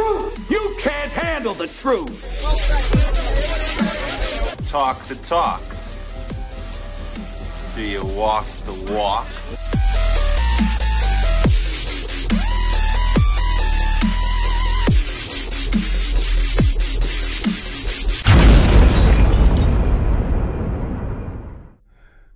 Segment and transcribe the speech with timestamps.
[0.00, 0.50] truth.
[0.50, 2.20] You can't handle the truth.
[4.70, 5.62] Talk the talk.
[7.74, 9.26] Do you walk the walk?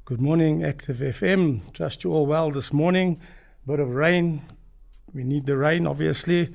[0.07, 1.73] Good morning, Active FM.
[1.73, 3.21] Trust you all well this morning.
[3.67, 4.43] Bit of rain.
[5.15, 6.55] We need the rain, obviously.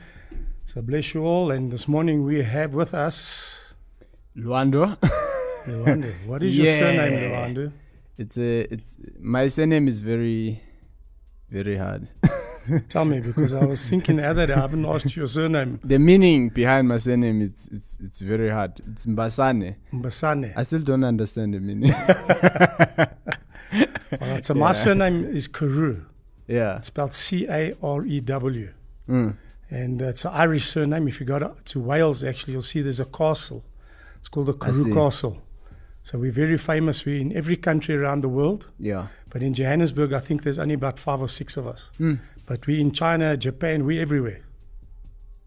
[0.69, 1.49] So bless you all.
[1.49, 3.57] And this morning we have with us
[4.37, 4.99] Lwando.
[5.65, 6.13] Lwando.
[6.27, 7.71] What is your surname, Lwando?
[8.19, 10.61] it's a it's my surname is very
[11.49, 12.07] very hard.
[12.89, 15.79] Tell me, because I was thinking the other day, I haven't asked your surname.
[15.83, 18.79] the meaning behind my surname it's it's it's very hard.
[18.91, 19.73] It's Mbasane.
[19.91, 20.53] Mbasane.
[20.55, 21.93] I still don't understand the meaning.
[24.21, 26.05] All right, so my surname is Carew.
[26.47, 26.79] yeah.
[26.81, 28.71] spelled C A R E W.
[29.09, 29.35] Mm.
[29.69, 31.07] And uh, it's an Irish surname.
[31.07, 33.63] If you go to, Wales, actually, you'll see there's a castle.
[34.19, 34.93] It's called the Carew.
[34.93, 35.41] Castle.
[36.01, 37.05] So we're very famous.
[37.05, 38.67] We're in every country around the world.
[38.79, 39.07] Yeah.
[39.29, 41.91] But in Johannesburg, I think there's only about five or six of us.
[41.99, 42.19] Mm.
[42.45, 44.41] But we're in China, Japan, we're everywhere.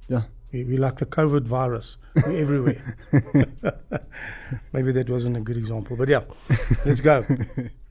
[0.08, 0.22] Yeah.
[0.52, 1.96] We, we like the COVID virus.
[2.14, 2.96] We're everywhere.
[4.72, 6.22] Maybe that wasn't a good example, but yeah,
[6.84, 7.26] let's go.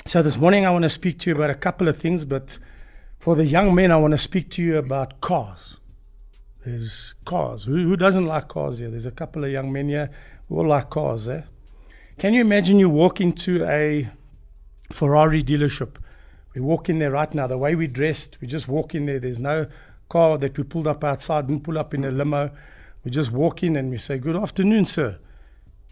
[0.07, 2.57] So this morning, I want to speak to you about a couple of things, but
[3.19, 5.77] for the young men, I want to speak to you about cars.
[6.65, 7.63] There's cars.
[7.63, 8.89] Who, who doesn't like cars here?
[8.89, 10.11] There's a couple of young men here
[10.47, 11.27] who all like cars.
[11.27, 11.41] Eh?
[12.19, 14.07] Can you imagine you walk into a
[14.91, 15.95] Ferrari dealership?
[16.53, 17.47] We walk in there right now.
[17.47, 19.19] The way we dressed, we just walk in there.
[19.19, 19.65] There's no
[20.09, 22.51] car that we pulled up outside, didn't pull up in a limo.
[23.03, 25.17] We just walk in and we say, Good afternoon, sir.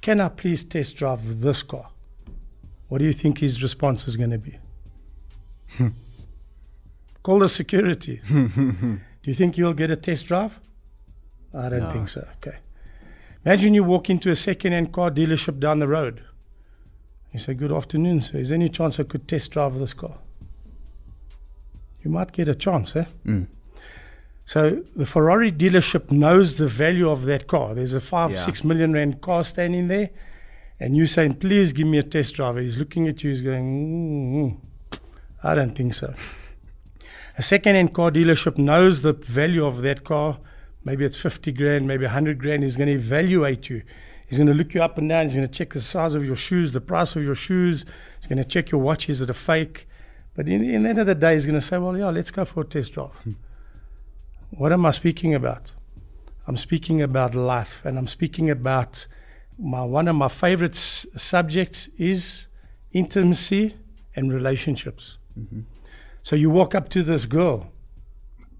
[0.01, 1.89] Can I please test drive this car?
[2.89, 4.59] What do you think his response is going to be?
[7.23, 8.21] Call the security.
[9.23, 10.59] do you think you'll get a test drive?
[11.53, 11.91] I don't No.
[11.91, 12.27] think so.
[12.37, 12.57] Okay.
[13.45, 16.21] Imagine you walk into a second-hand car dealership down the road.
[17.33, 18.39] You say, "Good afternoon, sir.
[18.39, 20.17] Is there any chance I could test drive this car?"
[22.03, 23.05] You might get a chance, eh?
[23.25, 23.47] Mm.
[24.45, 27.75] So the Ferrari dealership knows the value of that car.
[27.75, 28.37] There's a five, Yeah.
[28.37, 30.09] six million rand car standing there,
[30.79, 33.29] and you saying, "Please give me a test drive." He's looking at you.
[33.29, 34.97] He's going, mm-hmm.
[35.43, 36.13] "I don't think so."
[37.39, 40.39] A second-hand car dealership knows the value of that car.
[40.83, 42.63] Maybe it's 50 grand, maybe 100 grand.
[42.63, 43.81] He's going to evaluate you.
[44.27, 45.27] He's going to look you up and down.
[45.27, 47.85] He's going to check the size of your shoes, the price of your shoes.
[48.17, 49.07] He's going to check your watch.
[49.07, 49.87] Is it a fake?
[50.35, 52.29] But in, in the end of the day, he's going to say, well, yeah, let's
[52.29, 53.11] go for a test drive.
[53.23, 53.31] Hmm.
[54.49, 55.71] What am I speaking about?
[56.45, 59.07] I'm speaking about life, and I'm speaking about
[59.57, 62.47] my one of my favorite s- subjects is
[62.91, 63.77] intimacy
[64.13, 65.19] and relationships.
[65.39, 65.61] Mm-hmm.
[66.29, 67.71] So you walk up to this girl,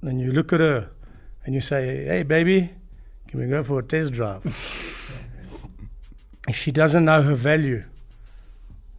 [0.02, 0.90] and you look at her,
[1.46, 2.72] and you say, "Hey, baby,
[3.28, 4.44] can we go for a test drive?"
[6.48, 7.84] if she doesn't know her value,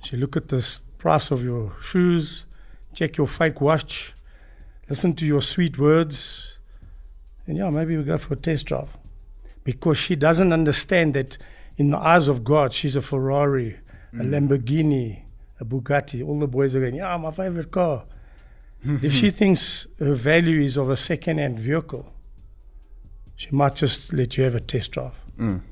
[0.05, 2.45] she look at the price of your shoes,
[2.95, 4.15] check your fake watch,
[4.89, 6.57] listen to your sweet words,
[7.49, 8.97] and yeah, maybe we go for a test drive.
[9.65, 11.39] Because she doesn't understand that
[11.77, 13.81] in the eyes of God, she's a Ferrari,
[14.13, 14.29] a mm.
[14.31, 15.23] Lamborghini,
[15.59, 16.25] a Bugatti.
[16.25, 18.05] All the boys are going, yeah, my favorite car.
[18.83, 22.13] If she thinks her value is of a second hand vehicle,
[23.37, 25.15] she might just let you have a test drive.
[25.39, 25.63] Mm.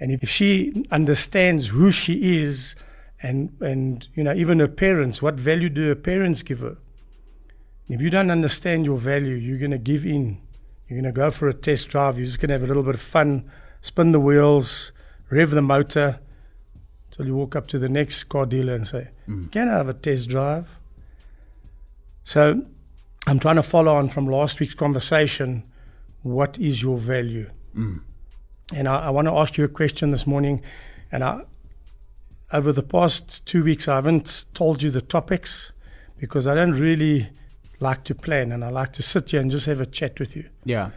[0.00, 2.76] And if she understands who she is
[3.22, 6.76] and, and you know, even her parents, what value do her parents give her?
[7.88, 10.40] If you don't understand your value, you're going to give in.
[10.88, 12.18] You're going to go for a test drive.
[12.18, 13.50] You're just going to have a little bit of fun,
[13.80, 14.92] spin the wheels,
[15.30, 16.20] rev the motor,
[17.06, 19.08] until you walk up to the next car dealer and say,
[19.50, 20.68] Can I have a test drive?
[22.28, 22.60] So
[23.26, 25.62] I'm trying to follow on from last week's conversation.
[26.20, 27.48] What is your value?
[27.74, 28.02] Mm.
[28.74, 30.60] And I, I want to ask you a question this morning.
[31.10, 31.40] And I,
[32.52, 35.72] over the past two weeks, I haven't told you the topics
[36.18, 37.30] because I don't really
[37.80, 40.36] like to plan and I like to sit here and just have a chat with
[40.36, 40.44] you.
[40.66, 40.90] Yeah.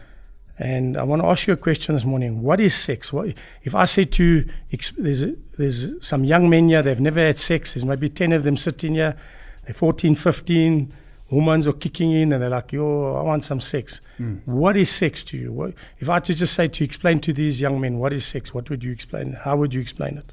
[0.58, 2.42] And I want to ask you a question this morning.
[2.42, 3.10] What is sex?
[3.10, 3.32] What,
[3.62, 4.50] if I say to you,
[4.98, 8.42] there's, a, there's some young men here, they've never had sex, there's maybe 10 of
[8.42, 9.16] them sitting here,
[9.64, 10.92] they're 14, 15,
[11.32, 14.02] hormones are kicking in, and they're like, yo, I want some sex.
[14.44, 15.50] What is sex to you?
[15.50, 18.26] What, if I had to just say to explain to these young men, what is
[18.26, 19.32] sex, what would you explain?
[19.32, 20.30] How would you explain it?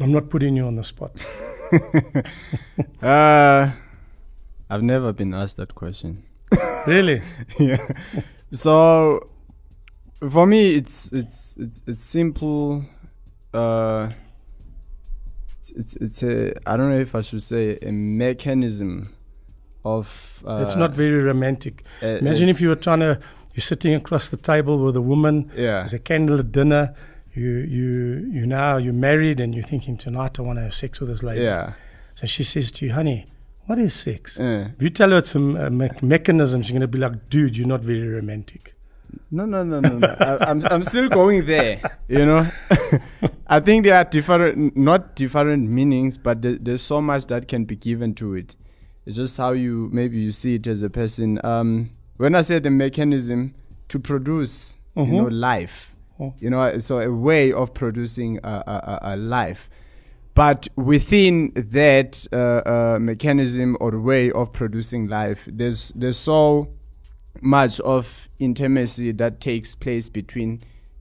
[0.00, 1.12] I'm not putting you on the spot.
[3.02, 3.72] Uh,
[4.70, 6.24] I've never been asked that question.
[6.86, 7.20] really?
[7.58, 7.86] yeah.
[8.52, 9.28] So
[10.30, 12.86] for me, it's it's it's it's simple.
[13.52, 14.12] Uh,
[15.58, 19.14] it's it's, it's a I don't know if I should say a mechanism
[19.84, 20.42] of.
[20.46, 21.84] Uh, it's not very romantic.
[22.02, 23.18] uh, Imagine if you were trying to,
[23.54, 25.50] You're sitting across the table with a woman.
[25.56, 25.78] Yeah.
[25.80, 26.94] There's a candle at dinner.
[27.34, 31.00] You you you now you're married and you're thinking tonight I want to have sex
[31.00, 31.42] with this lady.
[31.42, 31.72] Yeah.
[32.14, 33.26] So she says to you, honey,
[33.66, 34.38] what is sex?
[34.40, 34.68] Yeah.
[34.76, 37.56] If you tell her it's a uh, me- mechanism, she's going to be like, dude,
[37.56, 38.74] you're not very romantic.
[39.30, 40.06] No, no, no, no, no.
[40.20, 41.80] I, I'm, I'm still going there.
[42.08, 42.50] You know,
[43.46, 47.64] I think there are different, not different meanings, but there, there's so much that can
[47.64, 48.56] be given to it.
[49.08, 51.40] It's just how you maybe you see it as a person.
[51.42, 51.88] Um,
[52.18, 53.54] when I say the mechanism
[53.88, 55.40] to produce, you know, Mhm.
[55.40, 56.34] life, Oh.
[56.38, 59.70] you know, so a way of producing a, a, a- a life.
[60.34, 66.68] But within that uh, uh, mechanism or way of producing life, there's there's so
[67.40, 70.60] much of intimacy that takes place between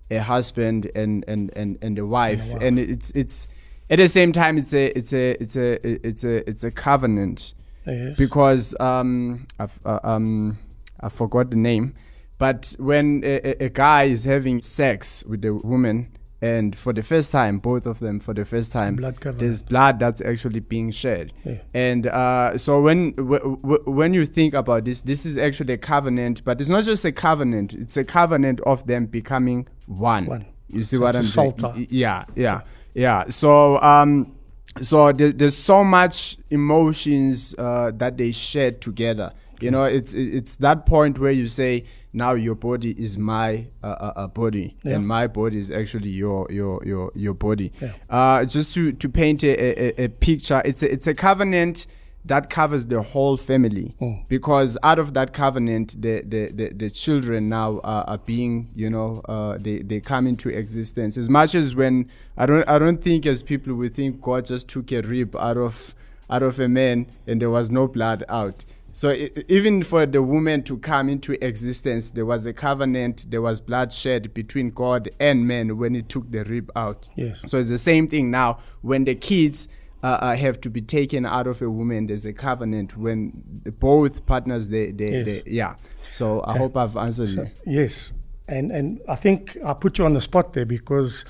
[0.10, 2.62] a husband and and and, and a wife, wife.
[2.62, 3.50] and it's it's
[3.90, 7.54] at the same time it's a it's a it's a it's a it's a covenant
[7.88, 8.18] Yes.
[8.18, 10.58] because um I've, uh, um
[11.00, 11.94] I forgot the name,
[12.38, 16.12] but when a, a, guy is having sex with a woman
[16.42, 20.00] and for the first time, both of them for the first time, blood there's blood
[20.00, 21.58] that's actually being shed, Yeah.
[21.74, 25.78] and uh, so when w- w- when you think about this, this is actually a
[25.80, 30.26] covenant, but it's not just a covenant; it's a covenant of them becoming one.
[30.28, 30.46] One.
[30.70, 31.88] You see So what I'm saying?
[31.90, 32.62] Yeah, yeah,
[32.94, 33.30] yeah.
[33.30, 34.37] So um,
[34.82, 40.56] so there, there's so much emotions uh, that they share together you know it's it's
[40.58, 41.84] that point where you say
[42.14, 44.96] now your body is my uh, uh, uh, body Yeah.
[44.96, 47.94] and my body is actually your your your your body Yeah.
[48.10, 51.88] uh, just to to paint a, a, a picture it's a, it's a covenant
[52.28, 53.96] that covers the whole family.
[54.02, 54.28] Mm.
[54.28, 58.90] because out of that covenant the the, the, the children now are, are being you
[58.90, 61.18] know uh, they, they come into existence.
[61.18, 64.68] As much as when I don't I don't think as people we think God just
[64.68, 65.96] took a rib out of
[66.30, 68.66] out of a man and there was no blood out.
[68.92, 73.42] So i even for the woman to come into existence there was a covenant there
[73.42, 77.08] was blood shed between God and man when he took the rib out.
[77.16, 77.42] Yes.
[77.48, 78.60] so it's the same thing now.
[78.82, 79.68] When the kids
[80.04, 82.08] uh, uh, have to be taken out of a woman.
[82.08, 85.26] There's a covenant when the, both partners they they, Yes.
[85.26, 85.76] they yeah.
[86.10, 87.82] So I hope I've answered So, you.
[87.82, 88.14] yes,
[88.48, 91.26] and and I think I put you on the spot there because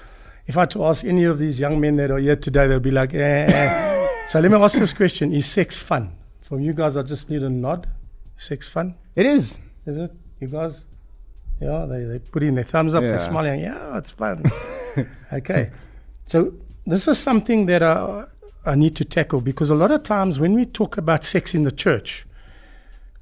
[0.47, 2.79] if I had to ask any of these young men that are here today, they'll
[2.79, 4.07] be like, eh, eh.
[4.27, 6.11] so let me ask this question: Is sex fun?
[6.41, 7.87] From you guys, I just need a nod.
[8.37, 8.95] Sex fun?
[9.15, 9.59] It is.
[9.85, 10.11] Is it?
[10.39, 10.85] You guys?
[11.59, 13.09] Yeah, they, they put in their thumbs up, Yeah.
[13.09, 13.59] they're smiling.
[13.61, 14.43] Yeah, it's fun.
[15.33, 15.71] okay.
[16.25, 16.53] So
[16.85, 18.25] this is something that I,
[18.67, 21.63] I need to tackle because a lot of times when we talk about sex in
[21.63, 22.25] the church,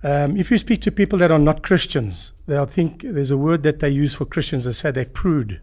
[0.03, 3.63] um, if you speak to people that are not Christians, they'll think there's a word
[3.63, 4.65] that they use for Christians.
[4.65, 5.61] They say they're prude.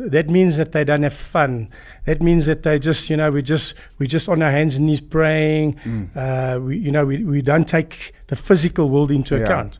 [0.00, 1.70] That means that they don't have fun.
[2.06, 4.86] That means that they just, you know, we just we just on our hands and
[4.86, 5.78] knees praying.
[6.14, 9.44] Uh, we, you know, we, we don't take the physical world into Yeah.
[9.44, 9.78] account.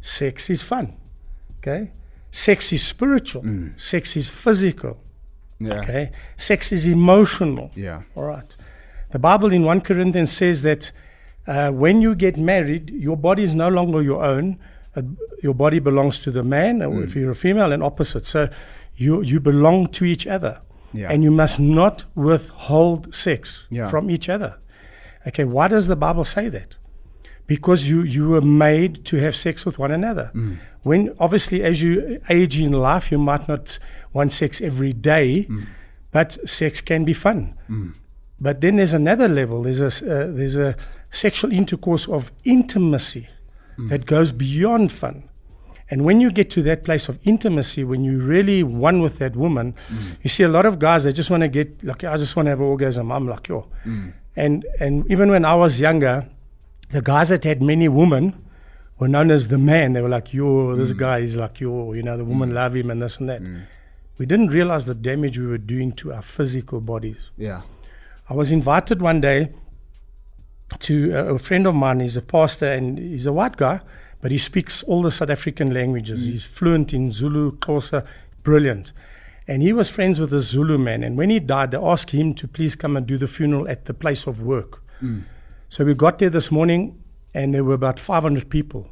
[0.00, 0.94] Sex is fun.
[1.60, 1.90] Okay,
[2.30, 3.44] sex is spiritual.
[3.76, 4.96] Sex is physical.
[5.60, 5.80] Yeah.
[5.80, 7.70] Okay, sex is emotional.
[7.74, 8.02] Yeah.
[8.14, 8.56] All right.
[9.10, 10.92] The Bible in 1 Corinthians says that
[11.46, 14.58] uh, when you get married, your body is no longer your own.
[14.94, 15.02] Uh,
[15.42, 18.26] your body belongs to the man, or if you're a female, and opposite.
[18.26, 18.48] So
[18.96, 20.60] you, you belong to each other.
[20.92, 21.10] Yeah.
[21.12, 23.88] And you must not withhold sex Yeah.
[23.90, 24.56] from each other.
[25.26, 26.77] Okay, why does the Bible say that?
[27.48, 30.30] Because you, you were made to have sex with one another.
[30.34, 30.58] Mm.
[30.82, 33.78] When obviously, as you age in life, you might not
[34.12, 35.66] want sex every day, mm.
[36.12, 37.54] but sex can be fun.
[37.68, 37.94] Mm.
[38.40, 39.64] But then there's another level.
[39.64, 40.76] There's a uh, there's a
[41.10, 43.26] sexual intercourse of intimacy
[43.88, 45.28] that goes beyond fun.
[45.90, 49.36] And when you get to that place of intimacy, when you really one with that
[49.36, 49.74] woman,
[50.22, 52.46] you see a lot of guys they just want to get like I just want
[52.46, 53.10] to have an orgasm.
[53.10, 53.66] I'm like yo,
[54.36, 56.28] and and even when I was younger,
[56.90, 58.44] the guys that had many women
[58.98, 59.92] were known as the man.
[59.92, 60.98] They were like yo, this mm.
[60.98, 62.54] guy is like yo, you know, the woman mm.
[62.54, 63.42] love him and this and that.
[63.42, 63.64] Mm.
[64.18, 67.30] We didn't realize the damage we were doing to our physical bodies.
[67.36, 67.62] Yeah.
[68.28, 69.52] I was invited one day
[70.80, 72.00] to a, a friend of mine.
[72.00, 73.80] He's a pastor and he's a white guy,
[74.20, 76.24] but he speaks all the South African languages.
[76.24, 78.04] He's fluent in Zulu, Xhosa,
[78.42, 78.92] brilliant.
[79.46, 81.02] And he was friends with a Zulu man.
[81.04, 83.86] And when he died, they asked him to please come and do the funeral at
[83.86, 84.82] the place of work.
[85.68, 87.02] So we got there this morning,
[87.34, 88.88] and there were about 500 people.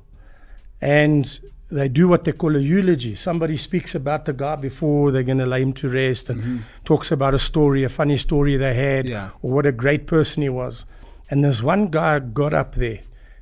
[0.80, 1.38] And
[1.71, 3.14] they do what they call a eulogy.
[3.14, 6.59] Somebody speaks about the guy before they're going to lay him to rest and mm-hmm.
[6.85, 9.30] talks about a story, a funny story they had, Yeah.
[9.42, 10.85] or what a great person he was.
[11.30, 13.00] And there's one guy got up there,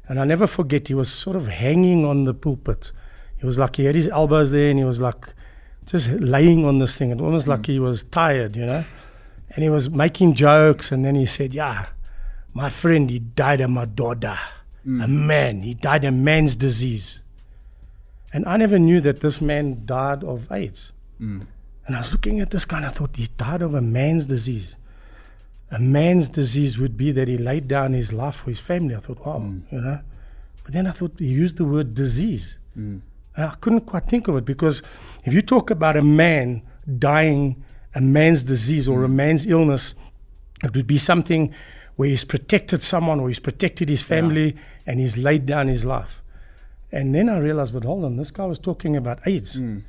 [0.09, 2.93] and I never forget, he was sort of hanging on the pulpit.
[3.39, 5.35] He was like, he had his elbows there, and he was like
[5.85, 7.11] just laying on this thing.
[7.11, 7.67] It almost like mm.
[7.67, 8.85] he was tired, you know?
[9.51, 11.87] And he was making jokes, and then he said, Yeah,
[12.55, 14.39] my friend, he died of Madoda,
[14.87, 15.05] mm.
[15.05, 15.63] a man.
[15.63, 17.21] He died a man's disease.
[18.33, 20.93] And I never knew that this man died of AIDS.
[21.21, 21.47] Mm.
[21.87, 24.27] And I was looking at this guy and I thought he died of a man's
[24.27, 24.77] disease.
[25.71, 28.95] A man's disease would be that he laid down his life for his family.
[28.95, 29.63] I thought, wow, mm.
[29.71, 30.01] you know.
[30.63, 32.57] But then I thought he used the word disease.
[33.37, 34.83] And I couldn't quite think of it because
[35.25, 36.63] if you talk about a man
[36.99, 37.63] dying
[37.95, 39.95] a man's disease or a man's illness,
[40.63, 41.55] it would be something
[41.97, 46.23] where he's protected someone or he's protected his family and he's laid down his life.
[46.91, 49.55] And then I realized, but hold on, this guy was talking about AIDS.
[49.55, 49.81] Hmm.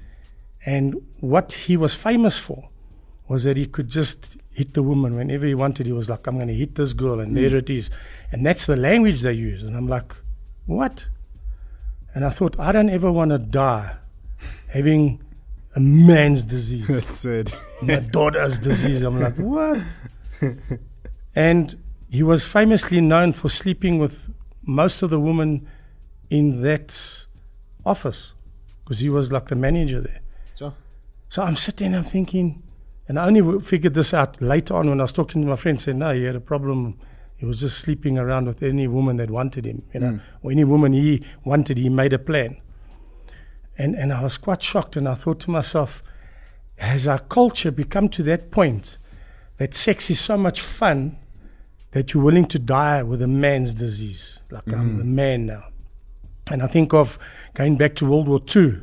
[0.66, 2.70] And what he was famous for
[3.28, 5.86] was that he could just hit the woman whenever he wanted.
[5.86, 7.58] He was like, I'm going to hit this girl, and there hmm.
[7.58, 7.92] it is.
[8.32, 9.62] And that's the language they use.
[9.62, 10.14] And I'm like,
[10.66, 11.08] what?
[12.16, 13.98] And I thought, I don't ever want to die
[14.70, 15.22] having
[15.76, 17.54] a man's disease That's it.
[17.82, 19.02] my daughter's disease.
[19.02, 19.80] I'm like, what?
[21.36, 21.78] and
[22.16, 24.30] he was famously known for sleeping with
[24.64, 25.68] most of the women
[26.30, 27.26] in that
[27.86, 28.34] office
[28.84, 30.22] because he was like the manager there.
[30.54, 30.74] So,
[31.28, 32.64] So I'm sitting and I'm thinking,
[33.10, 35.80] and I only figured this out later on when I was talking to my friend,
[35.80, 36.98] saying, no, he had a problem.
[37.36, 40.22] He was just sleeping around with any woman that wanted him, you know, mm.
[40.42, 42.56] or any woman he wanted, he made a plan.
[43.78, 46.02] And, and I was quite shocked, and I thought to myself,
[46.78, 48.98] has our culture become to that point
[49.58, 51.18] that sex is so much fun
[51.96, 54.42] that you're willing to die with a man's disease?
[54.52, 55.02] Like I'm mm-hmm.
[55.02, 55.64] a man now.
[56.48, 57.18] And I think of
[57.54, 58.82] going back to World War II.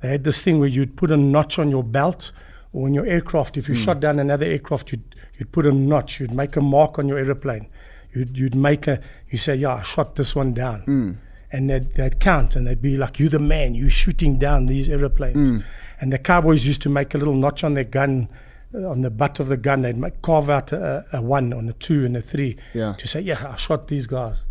[0.00, 2.32] They had this thing where you'd put a notch on your belt
[2.72, 3.56] or on your aircraft.
[3.56, 3.84] If you mm.
[3.84, 6.18] shot down another aircraft, you'd, you'd put a notch.
[6.18, 7.68] You'd make a mark on your aeroplane.
[8.12, 10.82] You'd, you'd make a, you say, yeah, I shot this one down.
[10.86, 11.16] Mm.
[11.52, 14.88] And they'd, they'd count and they'd be like, you're the man, you're shooting down these
[14.88, 15.52] aeroplanes.
[15.52, 15.64] Mm.
[16.00, 18.28] And the cowboys used to make a little notch on their gun,
[18.74, 19.82] on the butt of the gun.
[19.82, 22.94] They'd make, carve out a, a one on a two and a three Yeah.
[22.98, 24.44] to say, yeah, I shot these guys.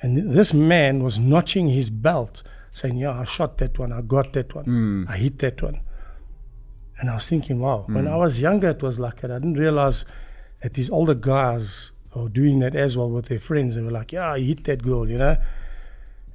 [0.00, 2.42] And th- this man was notching his belt,
[2.72, 5.04] saying, Yeah, I shot that one, I got that one, hmm.
[5.08, 5.80] I hit that one.
[6.98, 8.12] And I was thinking, wow, when hmm.
[8.12, 9.30] I was younger, it was like that.
[9.30, 10.04] I didn't realize
[10.62, 13.76] that these older guys are doing that as well with their friends.
[13.76, 15.36] They were like, Yeah, I hit that girl, you know?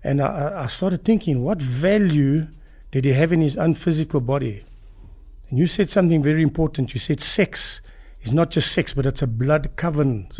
[0.03, 2.47] And I- I, I started thinking, what value
[2.91, 4.63] did he have in his own physical body?
[5.49, 6.93] And you said something very important.
[6.93, 7.81] You said sex
[8.21, 10.39] is not just sex, but it's a blood covenant.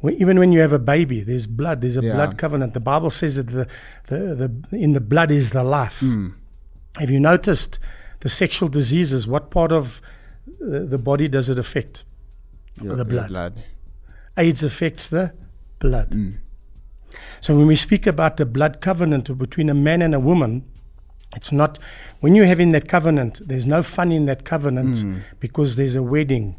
[0.00, 1.80] When, even when you have a baby, there's blood.
[1.80, 2.14] There's a Yeah.
[2.14, 2.74] blood covenant.
[2.74, 3.66] The Bible says that the,
[4.08, 4.34] the,
[4.70, 6.02] the in the blood is the life.
[6.96, 7.78] Have you noticed
[8.20, 9.26] the sexual diseases?
[9.26, 10.02] What part of
[10.60, 12.04] uh, the body does it affect?
[12.80, 13.62] your, The your blood.
[14.36, 15.32] AIDS affects the
[15.78, 16.10] blood.
[16.10, 16.34] Mm.
[17.40, 20.64] So when we speak about the blood covenant between a man and a woman,
[21.36, 21.78] it's not
[22.20, 25.20] when you're having that covenant, there's no fun in that covenant Mm.
[25.40, 26.56] because there's a wedding.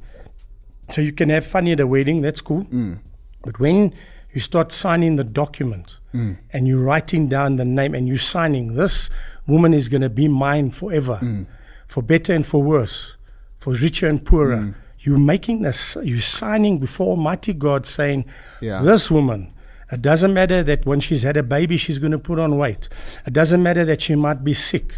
[0.89, 2.65] So you can have fun at a wedding, that's cool.
[2.65, 2.99] Mm.
[3.43, 3.93] But when
[4.33, 6.37] you start signing the document Mm.
[6.51, 9.09] and you're writing down the name and you're signing, this
[9.47, 11.45] woman is going to be mine forever, Mm.
[11.87, 13.15] for better and for worse,
[13.59, 14.57] for richer and poorer.
[14.57, 14.75] Mm.
[14.99, 18.25] You're making this, you're signing before Almighty God saying,
[18.61, 18.81] Yeah.
[18.81, 19.49] this woman,
[19.93, 22.89] it doesn't matter that when she's had a baby, she's going to put on weight.
[23.25, 24.95] It doesn't matter that she might be sick.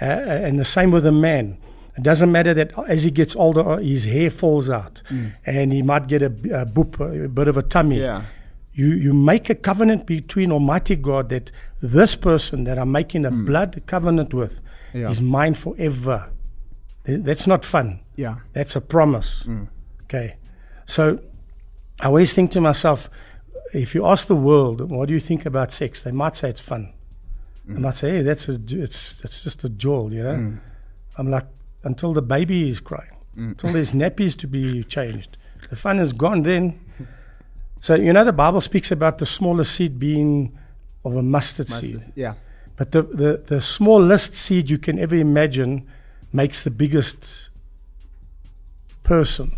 [0.00, 1.58] Uh, and the same with a man.
[1.96, 5.02] It doesn't matter that as he gets older, uh, his hair falls out
[5.44, 8.00] and he might get a, a boop, a bit of a tummy.
[8.00, 8.24] Yeah.
[8.72, 13.30] You, you make a covenant between Almighty God that this person that I'm making a
[13.30, 14.58] blood covenant with
[14.94, 15.10] Yeah.
[15.10, 16.30] is mine forever.
[17.04, 18.00] That's not fun.
[18.16, 18.36] Yeah.
[18.54, 19.44] That's a promise.
[20.04, 20.36] Okay.
[20.86, 21.18] So
[22.00, 23.10] I always think to myself,
[23.72, 26.02] if you ask the world, what do you think about sex?
[26.02, 26.92] They might say it's fun.
[27.66, 27.78] They mm.
[27.80, 30.34] might say, hey, that's a, it's, it's just a jolt, you know?
[30.34, 30.60] Mm.
[31.16, 31.46] I'm like,
[31.84, 33.48] until the baby is crying, mm.
[33.50, 35.36] until there's nappies to be changed.
[35.70, 36.80] The fun is gone then.
[37.80, 40.56] So, you know, the Bible speaks about the smallest seed being
[41.04, 42.12] of a mustard, seed.
[42.14, 42.34] Yeah.
[42.76, 45.88] But the, the, the smallest seed you can ever imagine
[46.32, 47.50] makes the biggest
[49.02, 49.56] person.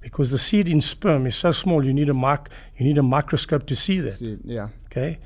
[0.00, 3.02] Because the seed in sperm is so small, you need a mic, you need a
[3.02, 4.12] microscope to see that.
[4.12, 4.68] See, yeah.
[4.86, 5.18] Okay.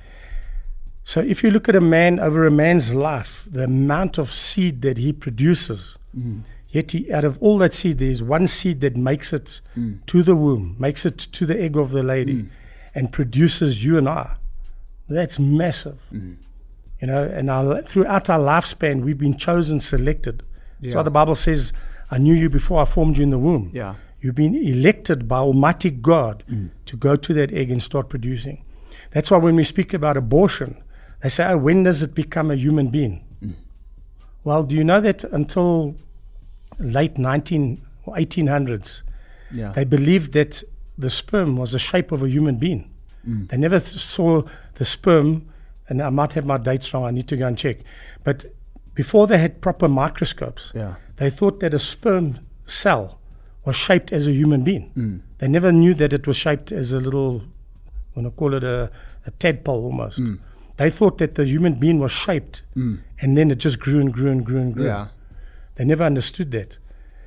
[1.05, 4.83] So if you look at a man over a man's life, the amount of seed
[4.83, 6.43] that he produces, mm.
[6.71, 10.05] yet he, out of all that seed, there is one seed that makes it mm.
[10.07, 12.51] to the womb, makes it to the egg of the lady, mm.
[12.95, 14.37] and produces you and I.
[15.09, 15.99] That's massive.
[16.11, 20.43] You know, and our, throughout our lifespan, we've been chosen, selected.
[20.81, 21.05] That's why Yeah.
[21.05, 21.75] the Bible says,
[22.11, 23.71] I knew you before I formed you in the womb.
[23.75, 23.97] Yeah.
[24.25, 26.45] You've been elected by Almighty God
[26.87, 28.65] to go to that egg and start producing.
[29.11, 30.83] That's why when we speak about abortion,
[31.23, 33.23] they say, oh, when does it become a human being?
[34.43, 35.97] Well, do you know that until
[36.79, 39.03] late 19 or 1800s,
[39.53, 39.73] Yeah.
[39.73, 40.63] they believed that
[40.97, 42.91] the sperm was the shape of a human being.
[43.29, 43.49] Mm.
[43.49, 44.43] They never th- saw
[44.77, 45.49] the sperm,
[45.87, 47.77] and I might have my dates wrong, I need to go and check.
[48.23, 48.47] But
[48.95, 50.95] before they had proper microscopes, Yeah.
[51.17, 53.19] they thought that a sperm cell
[53.65, 54.91] was shaped as a human being.
[54.97, 55.21] Mm.
[55.39, 57.43] They never knew that it was shaped as a little,
[58.15, 58.91] I'm going to call it a,
[59.27, 60.19] a tadpole almost.
[60.19, 60.39] Mm.
[60.77, 64.31] They thought that the human being was shaped and then it just grew and grew
[64.31, 64.87] and grew and grew.
[64.87, 65.09] Yeah.
[65.77, 66.79] They never understood that.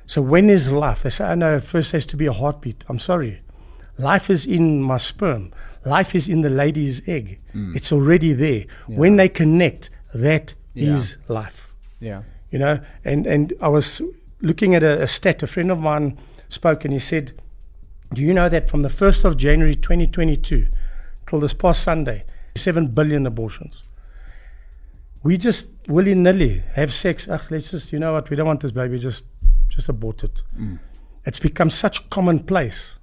[0.06, 1.02] So when is life?
[1.02, 2.84] They say, oh no, first has to be a heartbeat.
[2.88, 3.40] I'm sorry.
[3.98, 5.52] Life is in my sperm.
[5.84, 7.40] Life is in the lady's egg.
[7.74, 8.64] It's already there.
[8.86, 11.34] When they connect, that is Yeah.
[11.34, 11.68] life.
[12.00, 12.22] Yeah.
[12.50, 14.00] You know, and, and I was
[14.40, 15.42] looking at a, a stat.
[15.42, 16.18] A friend of mine
[16.48, 17.32] spoke and he said,
[18.12, 20.68] Do you know that from the 1st of January 2022
[21.26, 22.24] till this past Sunday,
[22.56, 23.82] 7 billion abortions?
[25.22, 27.28] We just willy nilly have sex.
[27.28, 29.24] Ugh, let's just, you know what, we don't want this baby, just,
[29.68, 30.42] just abort it.
[30.58, 30.78] Mm.
[31.24, 32.94] It's become such commonplace.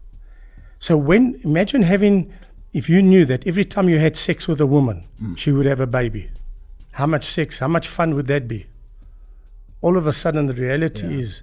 [0.80, 2.34] So when, imagine having,
[2.74, 5.38] if you knew that every time you had sex with a woman, mm.
[5.38, 6.32] she would have a baby.
[6.94, 8.68] How much sex, how much fun would that be?
[9.86, 11.20] All of a sudden the reality Yeah.
[11.22, 11.42] is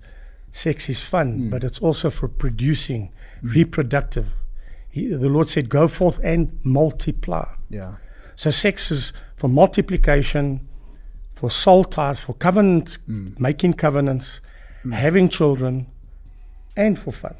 [0.50, 1.50] sex is fun, hmm.
[1.50, 3.02] but it's also for producing,
[3.40, 3.50] hmm.
[3.58, 4.26] reproductive.
[4.94, 6.42] He, the Lord said, "Go forth and
[6.80, 7.92] multiply." Yeah.
[8.34, 10.44] So sex is for multiplication,
[11.38, 13.28] for soul ties, for covenant, hmm.
[13.38, 14.40] making covenants,
[15.04, 15.86] having children,
[16.76, 17.36] and for fun.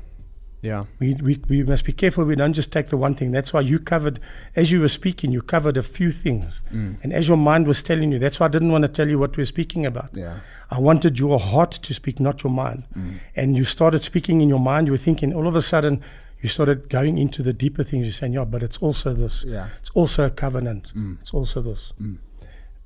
[0.62, 0.85] Yeah.
[1.00, 3.33] We, we, we must be careful we don't just take the one thing.
[3.33, 4.21] That's why you covered,
[4.54, 6.61] as you were speaking, you covered a few things.
[6.73, 6.99] Mm.
[7.02, 9.19] And as your mind was telling you, that's why I didn't want to tell you
[9.19, 10.11] what we we're speaking about.
[10.14, 10.38] Yeah.
[10.71, 12.85] I wanted your heart to speak, not your mind.
[12.97, 13.19] Mm.
[13.35, 16.00] And you started speaking in your mind, you were thinking, all of a sudden,
[16.40, 18.04] you started going into the deeper things.
[18.04, 19.45] You're saying, yeah, but it's also this.
[19.45, 19.69] Yeah.
[19.81, 20.92] It's also a covenant.
[20.97, 21.19] Mm.
[21.21, 21.92] It's also this.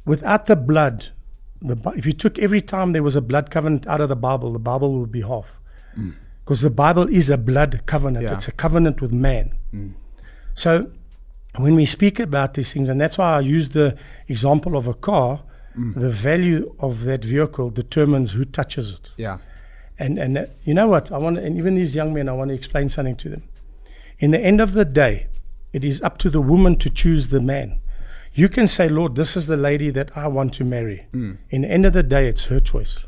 [0.07, 1.09] Without the blood,
[1.61, 4.53] the, if you took every time there was a blood covenant out of the Bible,
[4.53, 5.47] the Bible would be half.
[6.47, 8.35] Because the Bible is a blood covenant, Yeah.
[8.35, 9.53] it's a covenant with man.
[9.75, 9.95] Mm.
[10.55, 10.93] So
[11.57, 13.97] when we speak about these things, and that's why I use the
[14.29, 15.41] example of a car,
[15.77, 15.95] mm.
[15.95, 19.11] the value of that vehicle determines who touches it.
[19.17, 19.39] Yeah.
[19.99, 21.11] And and uh, you know what?
[21.11, 23.43] I want, and even these young men, I want to explain something to them.
[24.21, 25.27] In the end of the day,
[25.73, 27.81] it is up to the woman to choose the man.
[28.35, 31.07] You can say, Lord, this is the lady that I want to marry.
[31.13, 31.39] Mm.
[31.51, 33.05] In the end of the day, it's her choice.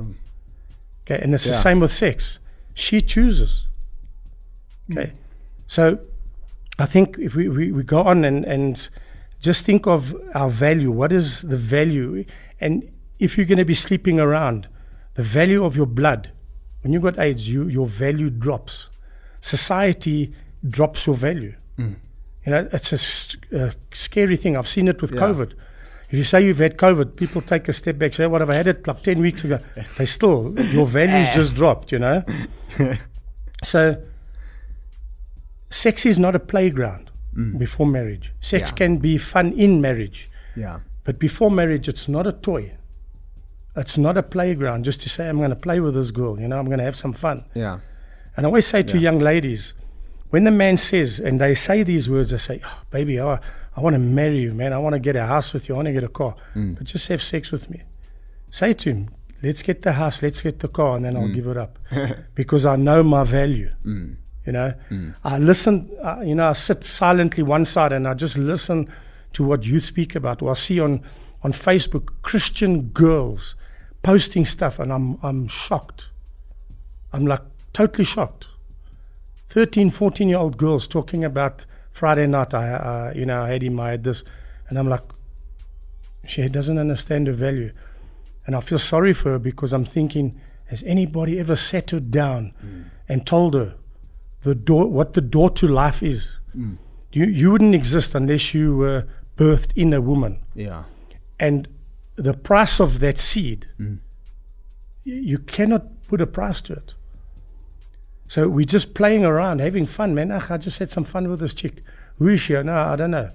[1.04, 2.40] Okay, and it's the same with sex.
[2.78, 3.66] She chooses.
[4.90, 5.12] Okay,
[5.66, 5.98] so
[6.78, 8.88] I think if we, we, we go on and, and
[9.40, 12.24] just think of our value, what is the value?
[12.60, 12.88] And
[13.18, 14.68] if you're going to be sleeping around,
[15.14, 16.30] the value of your blood,
[16.82, 18.88] when you've got AIDS, you, your value drops.
[19.40, 20.32] Society
[20.68, 21.54] drops your value.
[21.78, 21.96] Mm.
[22.46, 24.56] You know, it's a scary thing.
[24.56, 25.20] I've seen it with Yeah.
[25.20, 25.52] COVID.
[26.10, 28.54] If you say you've had COVID, people take a step back, say, What have I
[28.54, 29.58] had it like 10 weeks ago?
[29.98, 32.24] They still, your values just dropped, you know?
[33.64, 34.02] so,
[35.70, 37.58] sex is not a playground mm.
[37.58, 38.32] before marriage.
[38.40, 38.76] Sex Yeah.
[38.76, 40.80] can be fun in marriage, Yeah.
[41.04, 42.72] but before marriage, it's not a toy.
[43.76, 46.48] It's not a playground just to say, I'm going to play with this girl, you
[46.48, 47.44] know, I'm going to have some fun.
[47.54, 47.80] Yeah.
[48.36, 49.74] And I always say to young ladies,
[50.30, 53.40] when the man says, and they say these words, I say, oh, baby, I,
[53.78, 54.72] I want to marry you, man.
[54.72, 55.76] I want to get a house with you.
[55.76, 56.34] I want to get a car.
[56.56, 56.76] Mm.
[56.76, 57.84] But just have sex with me.
[58.50, 59.10] Say to him,
[59.40, 61.34] let's get the house, let's get the car, and then I'll mm.
[61.34, 61.78] give it up.
[62.34, 63.70] because I know my value.
[63.86, 64.16] Mm.
[64.44, 64.74] You know,
[65.22, 68.90] I listen, uh, you know, I sit silently one side and I just listen
[69.34, 70.42] to what you speak about.
[70.42, 71.02] Or I see on,
[71.44, 73.54] on Facebook Christian girls
[74.02, 76.08] posting stuff, and I'm, I'm shocked.
[77.12, 78.48] I'm like totally shocked.
[79.50, 81.64] 13, 14 year old girls talking about
[81.98, 82.54] Friday night.
[82.54, 84.22] I, uh, you know, I had him, I had this.
[84.68, 85.02] And I'm like,
[86.26, 87.72] she doesn't understand the value.
[88.46, 92.52] And I feel sorry for her because I'm thinking, has anybody ever sat her down
[92.64, 92.84] mm.
[93.08, 93.74] and told her
[94.42, 96.28] the door, what the door to life is?
[96.56, 96.76] Mm.
[97.12, 99.06] You, you wouldn't exist unless you were
[99.36, 100.84] birthed in a woman Yeah.
[101.38, 101.68] and
[102.16, 103.98] the price of that seed, mm.
[105.06, 106.94] y- you cannot put a price to it.
[108.28, 110.30] So we're just playing around, having fun, man.
[110.30, 111.82] Ach, I just had some fun with this chick.
[112.18, 112.52] Who is she?
[112.62, 113.30] No, I don't know.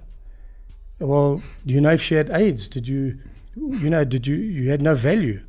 [1.00, 2.68] Well, do you know if she had AIDS?
[2.68, 3.18] Did you,
[3.56, 5.42] you know, did you, you had no value.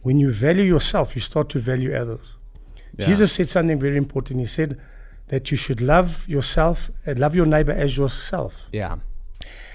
[0.00, 2.24] When you value yourself, you start to value others.
[2.96, 3.06] Yeah.
[3.06, 4.40] Jesus said something very important.
[4.40, 4.80] He said
[5.28, 8.54] that you should love yourself and love your neighbor as yourself.
[8.72, 8.96] Yeah.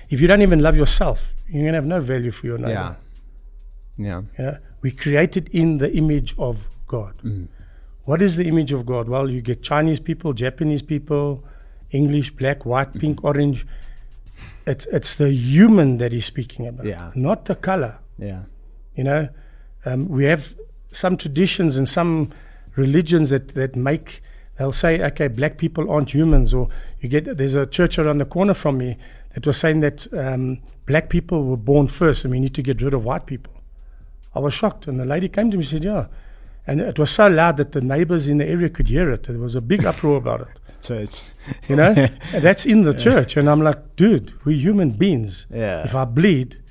[0.09, 2.97] If you don't even love yourself, you're going to have no value for your neighbor.
[3.97, 4.23] Yeah.
[4.39, 4.43] Yeah.
[4.45, 7.13] Know, we created in the image of God.
[7.23, 7.49] Mm.
[8.05, 9.07] What is the image of God?
[9.07, 11.43] Well, you get Chinese people, Japanese people,
[11.91, 13.65] English, black, white, pink, orange.
[14.67, 17.11] It's it's the human that he's speaking about, Yeah.
[17.15, 17.97] not the color.
[18.17, 18.41] Yeah.
[18.95, 19.29] You know,
[19.85, 20.55] um, we have
[20.91, 22.31] some traditions and some
[22.75, 24.21] religions that, that make
[24.57, 26.69] they'll say, okay, black people aren't humans, or
[27.01, 28.97] you get there's a church around the corner from me
[29.33, 32.81] that was saying that um, black people were born first, and we need to get
[32.81, 33.53] rid of white people.
[34.35, 34.87] I was shocked.
[34.87, 36.05] And the lady came to me and said, Yeah.
[36.65, 39.23] And it was so loud that the neighbors in the area could hear it.
[39.23, 40.47] There was a big uproar about it.
[40.83, 41.31] So it's
[41.69, 41.93] You know?
[42.33, 43.37] That's in the church.
[43.37, 45.47] And I'm like, dude, we're human beings.
[45.49, 45.83] Yeah.
[45.83, 46.61] If I bleed,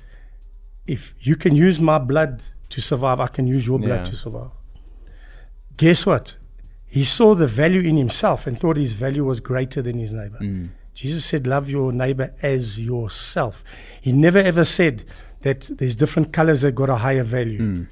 [0.85, 4.11] if you can use my blood to survive, I can use your blood Yeah.
[4.11, 4.51] to survive.
[5.77, 6.35] Guess what?
[6.85, 10.37] He saw the value in himself and thought his value was greater than his neighbor.
[10.39, 10.69] Mm.
[10.93, 13.63] Jesus said, Love your neighbor as yourself.
[13.99, 15.05] He never ever said
[15.41, 17.59] that there's different colors that got a higher value.
[17.61, 17.87] Mm.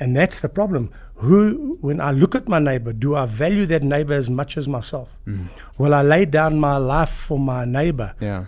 [0.00, 0.90] And that's the problem.
[1.16, 4.66] Who, when I look at my neighbor, do I value that neighbor as much as
[4.66, 5.10] myself?
[5.26, 5.48] Mm.
[5.76, 8.14] Will I lay down my life for my neighbor?
[8.20, 8.46] Yeah.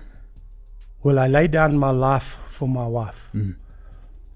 [1.02, 3.16] Will I lay down my life for my wife?
[3.34, 3.56] Mm.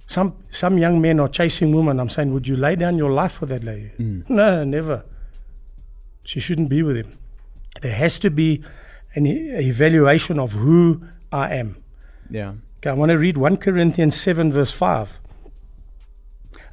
[0.05, 1.98] Some some young men are chasing women.
[1.98, 3.90] I'm saying, would you lay down your life for that lady?
[3.98, 4.29] Mm.
[4.29, 5.02] No, never.
[6.22, 7.18] She shouldn't be with him.
[7.81, 8.62] There has to be
[9.14, 11.02] an e- evaluation of who
[11.33, 11.76] I am.
[12.31, 12.55] Yeah.
[12.79, 15.18] Okay, I want to read 1 Corinthians 7, verse 5.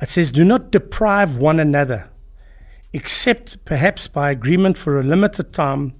[0.04, 2.10] It says, Do not deprive one another,
[2.92, 5.94] except perhaps by agreement for a limited time,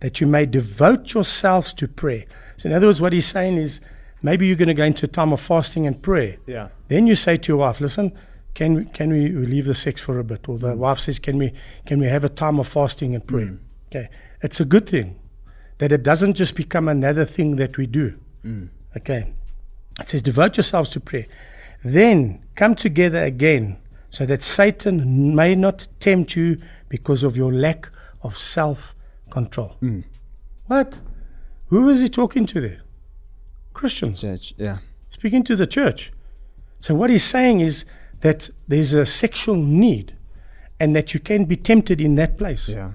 [0.00, 2.26] that you may devote yourselves to prayer.
[2.58, 3.80] So, in other words, what he's saying is
[4.20, 6.36] maybe you're going to go into a time of fasting and prayer.
[6.46, 6.68] Yeah.
[6.88, 8.12] Then you say to your wife, Listen,
[8.52, 10.46] can we, can we leave the sex for a bit?
[10.50, 10.76] Or the mm.
[10.76, 11.54] wife says, can we,
[11.86, 13.46] can we have a time of fasting and prayer?
[13.46, 13.58] Mm.
[13.88, 14.08] Okay.
[14.42, 15.18] It's a good thing
[15.78, 18.18] that it doesn't just become another thing that we do.
[18.44, 18.68] Mm.
[18.98, 19.32] Okay.
[19.98, 21.26] It says, devote yourselves to prayer.
[21.84, 23.78] Then come together again
[24.10, 27.90] so that Satan may not tempt you because of your lack
[28.22, 28.94] of self
[29.30, 29.76] control.
[29.80, 30.00] Hmm.
[30.66, 30.98] What?
[31.68, 32.82] Who is he talking to there?
[33.72, 34.20] Christians.
[34.20, 34.54] Church.
[34.56, 34.78] Yeah.
[35.10, 36.12] Speaking to the church.
[36.80, 37.84] So what he's saying is
[38.20, 40.16] that there's a sexual need
[40.78, 42.68] and that you can be tempted in that place.
[42.68, 42.92] Yeah.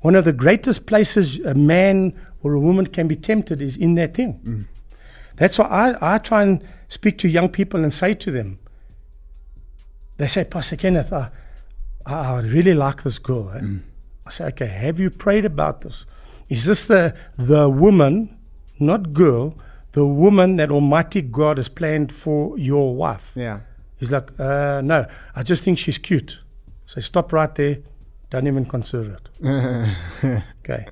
[0.00, 3.94] One of the greatest places a man or a woman can be tempted is in
[3.96, 4.32] that thing.
[4.32, 4.62] Hmm.
[5.40, 8.58] That's why I, I try and speak to young people and say to them,
[10.18, 11.30] they say, Pastor Kenneth, I,
[12.04, 13.50] I really like this girl.
[13.54, 13.60] eh?"
[14.26, 16.04] I say, okay, have you prayed about this?
[16.50, 18.36] Is this the, the woman,
[18.78, 19.56] not girl,
[19.92, 23.32] the woman that Almighty God has planned for your wife?
[23.34, 23.60] Yeah.
[23.96, 26.40] He's like, uh, no, I just think she's cute.
[26.84, 27.78] So stop right there.
[28.28, 29.28] Don't even consider it.
[30.64, 30.86] okay.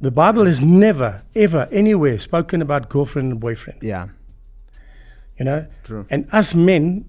[0.00, 3.82] The Bible has never, ever, anywhere spoken about girlfriend and boyfriend.
[3.82, 4.08] Yeah.
[5.38, 5.66] You know?
[5.68, 6.06] It's true.
[6.08, 7.04] And us men,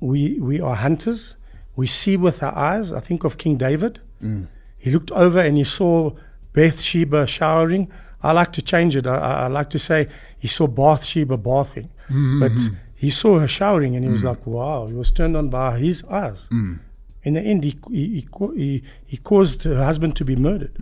[0.00, 1.36] we, we are hunters.
[1.76, 2.90] We see with our eyes.
[2.92, 4.00] I think of King David.
[4.22, 4.48] Mm.
[4.78, 6.10] He looked over and he saw
[6.52, 7.90] Bathsheba showering.
[8.22, 9.06] I like to change it.
[9.06, 11.90] I, I, I like to say he saw Bathsheba bathing.
[12.08, 12.40] Mm-hmm.
[12.40, 12.58] But
[12.96, 14.26] he saw her showering and he was mm.
[14.26, 14.86] like, wow.
[14.86, 16.48] He was turned on by his eyes.
[16.52, 16.80] Mm.
[17.22, 20.76] In the end, he, he, he, he, he caused her husband to be murdered.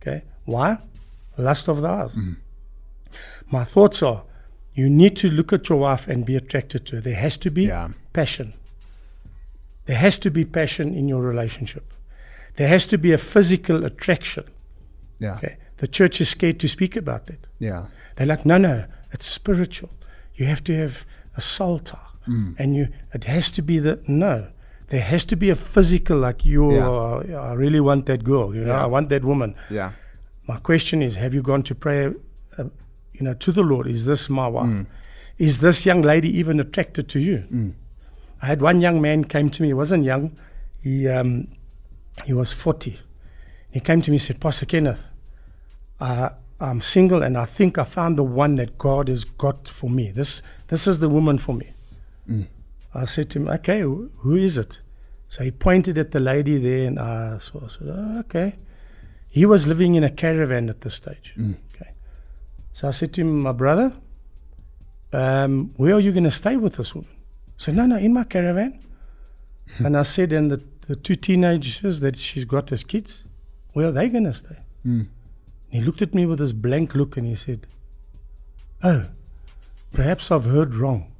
[0.00, 0.22] Okay.
[0.46, 0.78] Why?
[1.36, 2.12] Lust of the eyes.
[3.50, 4.22] My thoughts are
[4.74, 7.02] you need to look at your wife and be attracted to her.
[7.02, 7.88] There has to be Yeah.
[8.12, 8.52] passion.
[9.86, 11.92] There has to be passion in your relationship.
[12.56, 14.44] There has to be a physical attraction.
[15.18, 15.34] Yeah.
[15.36, 15.56] Okay.
[15.78, 17.46] The church is scared to speak about that.
[17.58, 17.86] Yeah.
[18.16, 19.90] They're like, no, no, it's spiritual.
[20.34, 21.04] You have to have
[21.36, 21.98] a soul tie.
[22.58, 24.48] And you it has to be the no.
[24.88, 26.88] There has to be a physical like you Yeah.
[26.88, 28.82] uh, I really want that girl, you know, Yeah.
[28.82, 29.54] I want that woman.
[29.70, 29.92] Yeah.
[30.46, 32.06] My question is, have you gone to pray,
[32.58, 32.64] uh,
[33.12, 33.86] you know, to the Lord?
[33.86, 34.86] Is this my wife?
[35.38, 37.44] Is this young lady even attracted to you?
[38.40, 39.68] I had one young man came to me.
[39.68, 40.36] He wasn't young.
[40.82, 41.48] He um,
[42.24, 43.00] he was forty.
[43.70, 45.02] He came to me and said, Pastor Kenneth,
[46.00, 46.30] uh,
[46.60, 50.10] I'm single and I think I found the one that God has got for me.
[50.10, 51.72] This this is the woman for me.
[52.94, 54.80] I said to him, okay, who is it?
[55.28, 58.54] So he pointed at the lady there, and I said, oh, okay.
[59.36, 61.34] He was living in a caravan at this stage.
[61.36, 61.56] Mm.
[61.74, 61.90] Okay.
[62.72, 63.92] So I said to him, my brother,
[65.12, 67.10] um, where are you going to stay with this woman?
[67.58, 68.80] He said, no, no, in my caravan.
[69.76, 73.24] and I said, and the, the two teenagers that she's got as kids,
[73.74, 74.56] where are they going to stay?
[74.86, 75.08] Mm.
[75.68, 77.66] He looked at me with this blank look and he said,
[78.82, 79.04] oh,
[79.92, 81.12] perhaps I've heard wrong.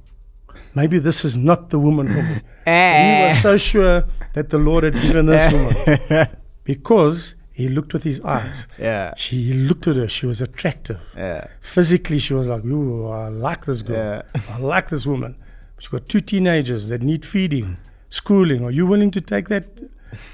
[0.73, 2.41] Maybe this is not the woman for me.
[2.65, 3.41] He was eh.
[3.41, 6.29] so sure that the Lord had given this woman
[6.63, 8.67] because he looked with his eyes.
[8.77, 9.15] Yeah.
[9.15, 10.07] She looked at her.
[10.07, 10.99] She was attractive.
[11.15, 11.47] Yeah.
[11.59, 13.97] Physically, she was like, "Ooh, I like this girl.
[13.97, 14.41] Yeah.
[14.55, 15.35] I like this woman."
[15.79, 17.77] She's got two teenagers that need feeding,
[18.09, 18.63] schooling.
[18.63, 19.65] Are you willing to take that?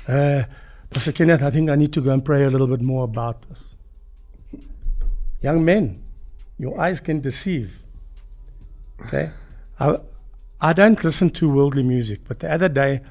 [0.05, 0.43] Uh,
[0.89, 3.38] Pastor Kenneth, I think I need to go and pray a little bit more about
[3.47, 3.63] this.
[5.41, 6.03] Young men,
[6.59, 7.71] your eyes can deceive.
[9.05, 9.31] Okay,
[9.79, 9.97] I,
[10.59, 13.01] I don't listen to worldly music, but the other day,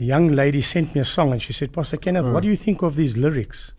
[0.00, 2.56] a young lady sent me a song and she said, Pastor Kenneth, what do you
[2.56, 3.72] think of these lyrics?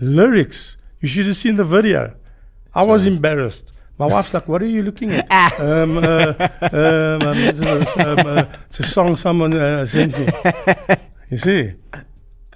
[0.00, 0.76] Lyrics.
[1.00, 2.16] You should have seen the video.
[2.74, 3.72] I was embarrassed.
[3.98, 5.26] My wife's like, "What are you looking at?"
[5.60, 10.28] um, uh, um, um, is, um, uh, it's a song someone uh, sent me.
[11.30, 11.72] You see,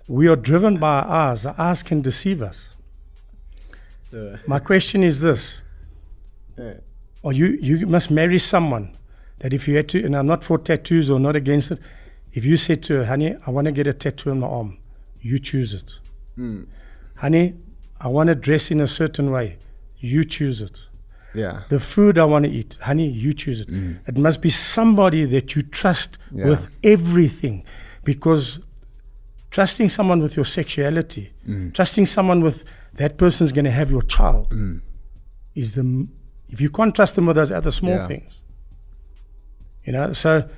[0.06, 1.44] we are driven by our eyes.
[1.44, 2.68] The eyes can deceive us.
[4.46, 5.62] My question is this:
[7.22, 8.98] Or you you must marry someone
[9.38, 11.78] that if you had to, and I'm not for tattoos or not against it.
[12.32, 14.78] If you say to her, "Honey, I want to get a tattoo on my arm,"
[15.20, 15.90] you choose it.
[16.36, 16.62] Hmm.
[17.16, 17.54] Honey,
[18.00, 19.56] I want to dress in a certain way.
[19.98, 20.78] You choose it.
[21.34, 21.62] Yeah.
[21.68, 23.68] The food I want to eat, honey, you choose it.
[23.68, 23.92] Hmm.
[24.06, 26.46] It must be somebody that you trust Yeah.
[26.46, 27.64] with everything,
[28.04, 28.60] because
[29.50, 31.70] trusting someone with your sexuality, hmm.
[31.70, 32.64] trusting someone with
[32.94, 34.52] that person's going to have your child,
[35.54, 36.10] is the m-
[36.48, 38.06] if you can't trust them with those other small Yeah.
[38.08, 38.40] things,
[39.84, 40.12] you know.
[40.12, 40.48] So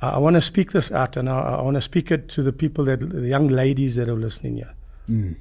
[0.00, 2.42] I, I want to speak this out, and I, I want to speak it to
[2.42, 4.74] the people that the young ladies that are listening here.
[5.08, 5.36] Mm.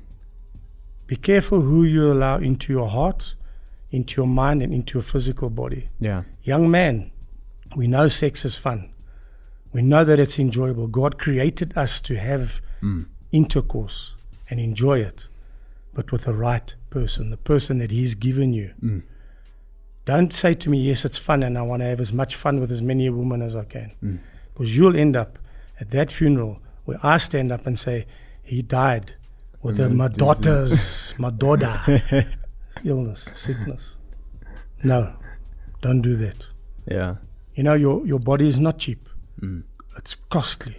[1.07, 3.35] Be careful who you allow into your heart,
[3.91, 5.89] into your mind, and into your physical body.
[5.99, 6.23] Yeah.
[6.43, 7.11] Young man,
[7.75, 8.91] we know sex is fun.
[9.73, 10.87] We know that it's enjoyable.
[10.87, 13.05] God created us to have mm.
[13.31, 14.13] intercourse
[14.49, 15.27] and enjoy it,
[15.93, 18.73] but with the right person, the person that He's given you.
[18.83, 19.03] Mm.
[20.05, 22.59] Don't say to me, Yes, it's fun, and I want to have as much fun
[22.59, 23.91] with as many women as I can.
[24.59, 25.39] Because you'll end up
[25.79, 28.05] at that funeral where I stand up and say,
[28.43, 29.15] He died
[29.61, 31.79] with a, my daughter's, my daughter,
[32.83, 33.95] illness, sickness.
[34.83, 35.13] No,
[35.81, 36.45] don't do that.
[36.91, 37.15] Yeah.
[37.55, 39.07] You know, your, your body is not cheap.
[39.41, 39.63] Mm.
[39.95, 40.75] It's costly.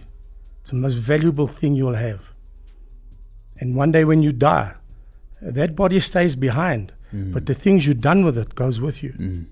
[0.61, 2.21] It's the most valuable thing you'll have.
[3.57, 4.73] And one day when you die,
[5.41, 6.93] that body stays behind.
[7.11, 7.33] Mm.
[7.33, 9.13] But the things you've done with it goes with you.
[9.13, 9.45] Mm.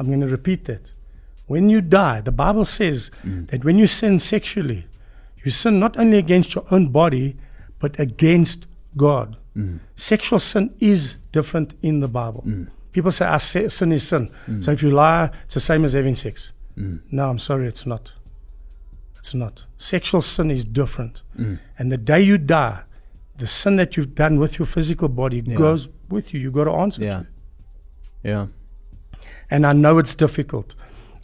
[0.00, 0.90] I'm going to repeat that.
[1.46, 3.48] When you die, the Bible says mm.
[3.48, 4.86] that when you sin sexually,
[5.44, 7.36] you sin not only against your own body,
[7.78, 9.36] but against God.
[9.56, 9.80] Mm.
[9.96, 12.44] Sexual sin is different in the Bible.
[12.46, 12.68] Mm.
[12.92, 14.30] People say, ah, sin is sin.
[14.60, 16.52] So if you lie, it's the same as having sex.
[16.76, 18.12] No, I'm sorry, it's not.
[19.18, 19.64] It's not.
[19.78, 21.22] Sexual sin is different.
[21.78, 22.82] And the day you die,
[23.38, 26.40] the sin that you've done with your physical body goes with you.
[26.40, 27.02] You've got to answer.
[27.02, 27.22] Yeah.
[28.22, 28.48] Yeah.
[29.50, 30.74] And I know it's difficult.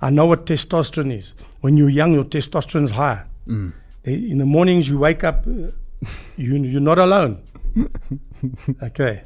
[0.00, 1.34] I know what testosterone is.
[1.61, 3.24] When you're young, your testosterone is high.
[3.46, 5.70] They- In the mornings, you wake up, uh,
[6.37, 7.42] you, you're not alone.
[8.82, 9.22] okay.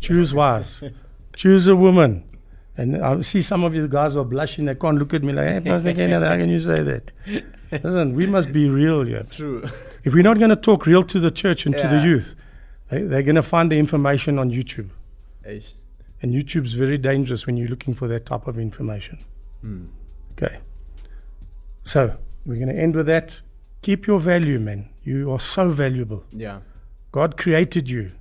[0.00, 0.82] Choose wise.
[1.34, 2.24] Choose a woman.
[2.76, 4.64] And I see some of you guys are blushing.
[4.64, 7.10] They can't look at me like, hey, Pastor Kenneth, how can you say that?
[7.72, 9.20] Listen, we must be real here.
[9.30, 9.68] True.
[10.04, 12.34] If we're not going to talk real to the church and to the youth,
[12.88, 14.88] they, they're going to find the information on YouTube.
[15.46, 15.72] Eish.
[16.22, 19.18] And YouTube's very dangerous when you're looking for that type of information.
[19.62, 19.86] Hmm.
[20.32, 20.58] Okay.
[21.84, 23.40] So we're going to end with that.
[23.82, 24.90] Keep your value, man.
[25.02, 26.24] You are so valuable.
[26.32, 26.60] Yeah.
[27.12, 28.12] God created you.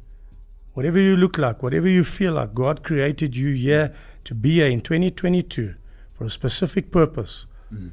[0.74, 4.68] Whatever you look like, whatever you feel like, God created you here to be here
[4.68, 5.76] in 2022
[6.14, 7.90] for a specific purpose, hmm.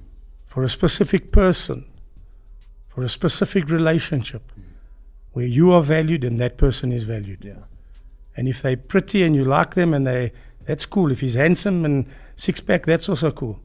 [0.47, 1.85] for a specific person,
[2.89, 4.63] for a specific relationship hmm.
[5.33, 7.45] where you are valued and that person is valued.
[7.45, 7.65] Yeah.
[8.37, 10.33] And if they're pretty and you like them and they
[10.67, 11.11] that's cool.
[11.13, 13.61] If he's handsome and six pack, that's also cool.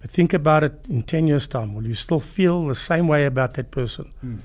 [0.00, 1.74] But think about it in ten years' time.
[1.74, 4.12] Will you still feel the same way about that person?
[4.20, 4.36] Hmm.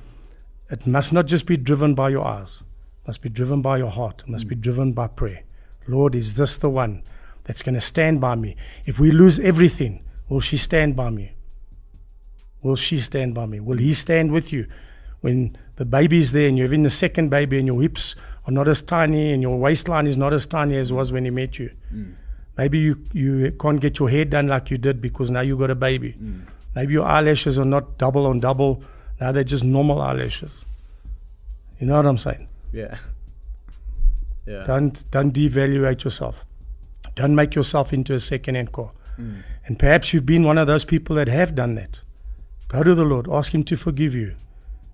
[0.71, 2.61] It must not just be driven by your eyes.
[3.03, 4.23] It must be driven by your heart.
[4.25, 4.61] It must be hmm.
[4.61, 5.43] driven by prayer.
[5.87, 7.03] Lord, is this the one
[7.43, 8.55] that's going to stand by me?
[8.85, 11.33] If we lose everything, will she stand by me?
[12.61, 13.59] Will she stand by me?
[13.59, 14.67] Will he stand with you?
[15.21, 18.51] When the baby is there and you're having the second baby and your hips are
[18.51, 21.31] not as tiny and your waistline is not as tiny as it was when he
[21.31, 21.71] met you.
[21.93, 22.15] Mm.
[22.57, 25.69] Maybe you, you can't get your hair done like you did because now you got
[25.69, 26.15] a baby.
[26.21, 26.45] Mm.
[26.75, 28.83] Maybe your eyelashes are not double on double.
[29.19, 30.51] Now they're just normal eyelashes.
[31.79, 32.47] You know what I'm saying?
[32.73, 32.97] Yeah.
[34.45, 34.63] Yeah.
[34.65, 36.43] Don't don't devaluate yourself.
[37.15, 38.91] Don't make yourself into a second-hand car.
[39.19, 39.43] Mm.
[39.65, 42.01] And perhaps you've been one of those people that have done that.
[42.67, 44.35] Go to the Lord, ask Him to forgive you.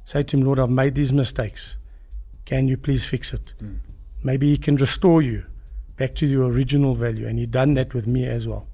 [0.03, 1.77] Say to Him, Lord, I've made these mistakes.
[2.45, 3.53] Can you please fix it?
[4.23, 5.45] Maybe He can restore you
[5.97, 7.27] back to your original value.
[7.27, 8.67] And He done that with me as well.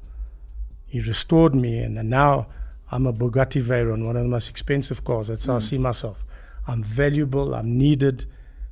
[0.86, 2.48] He restored me, and now
[2.92, 5.30] I'm a Bugatti Veyron, one of the most expensive cars.
[5.30, 5.70] That's how I mm.
[5.70, 6.26] see myself.
[6.68, 7.56] I'm valuable.
[7.56, 8.26] I'm needed.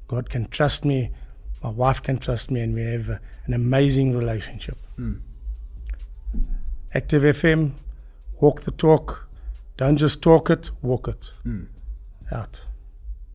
[0.10, 1.12] God can trust me.
[1.64, 4.78] My wife can trust me, and we have a, an amazing relationship.
[5.00, 5.22] Mm.
[6.94, 7.72] Active FM,
[8.42, 9.28] walk the talk.
[9.78, 11.32] Don't just talk it, walk it.
[11.46, 11.68] Mm.
[12.32, 12.64] Out.